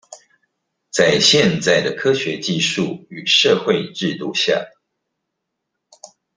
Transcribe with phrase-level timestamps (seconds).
[0.91, 4.59] 在現在的科學技術與社會制度下